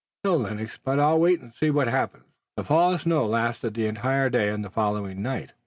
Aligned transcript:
"No, 0.23 0.35
Lennox, 0.35 0.79
but 0.83 0.99
I'll 0.99 1.19
wait 1.19 1.41
and 1.41 1.53
see 1.53 1.69
what 1.69 1.87
happens." 1.87 2.23
The 2.57 2.63
fall 2.63 2.95
of 2.95 3.03
snow 3.03 3.23
lasted 3.27 3.75
the 3.75 3.85
entire 3.85 4.31
day 4.31 4.49
and 4.49 4.65
the 4.65 4.71
following 4.71 5.21
night. 5.21 5.53